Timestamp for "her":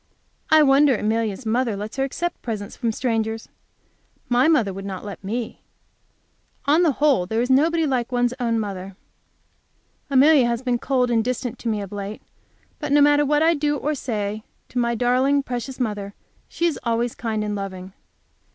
1.97-2.03